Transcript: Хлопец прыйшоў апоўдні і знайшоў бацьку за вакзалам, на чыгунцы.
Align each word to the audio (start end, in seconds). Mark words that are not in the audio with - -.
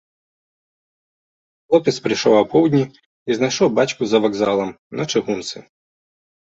Хлопец 1.67 1.93
прыйшоў 2.07 2.33
апоўдні 2.43 2.83
і 2.89 3.31
знайшоў 3.41 3.67
бацьку 3.83 4.03
за 4.15 4.25
вакзалам, 4.27 4.69
на 4.99 5.03
чыгунцы. 5.11 5.57